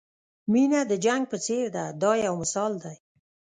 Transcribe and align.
مینه 0.51 0.81
د 0.91 0.93
جنګ 1.05 1.23
په 1.31 1.37
څېر 1.45 1.65
ده 1.75 1.85
دا 2.01 2.11
یو 2.25 2.33
مثال 2.41 2.73
دی. 2.83 2.95